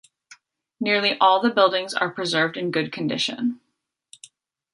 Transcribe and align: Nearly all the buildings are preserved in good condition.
Nearly 0.79 1.15
all 1.19 1.41
the 1.43 1.51
buildings 1.51 1.93
are 1.93 2.09
preserved 2.09 2.57
in 2.57 2.71
good 2.71 2.91
condition. 2.91 3.61